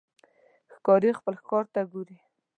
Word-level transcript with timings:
ښکاري 0.73 1.11
خپل 1.19 1.33
ښکار 1.41 1.65
ته 1.73 1.81
ګوري. 1.91 2.17